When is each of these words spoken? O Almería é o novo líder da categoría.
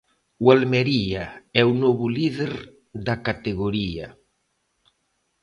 O 0.43 0.47
Almería 0.55 1.23
é 1.59 1.61
o 1.71 1.77
novo 1.83 2.05
líder 2.17 2.53
da 3.05 3.15
categoría. 3.27 4.07